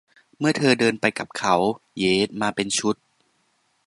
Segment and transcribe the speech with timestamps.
[0.39, 1.55] เมื่อเธอเดินไปกับเขา
[1.97, 2.95] เหยด มาเป็นชุด